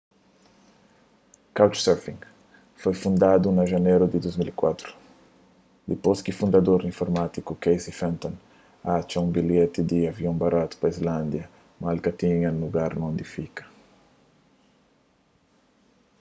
couchsurfing 1.53 2.19
foi 2.81 2.93
fundadu 3.03 3.47
na 3.57 3.63
janeru 3.71 4.05
di 4.09 4.17
2004 4.25 4.91
dipôs 5.91 6.17
ki 6.23 6.31
prugramador 6.39 6.79
informátiku 6.91 7.51
casey 7.63 7.93
fenton 8.01 8.33
atxa 8.97 9.17
un 9.25 9.31
bilheti 9.37 9.79
di 9.89 9.99
avion 10.11 10.35
baratu 10.43 10.73
pa 10.77 10.91
islândia 10.93 11.45
mas 11.79 11.91
el 11.93 11.99
ka 12.05 12.11
tinha 12.21 12.49
un 12.53 12.61
lugar 12.63 12.91
di 13.19 13.25
fika 13.33 13.63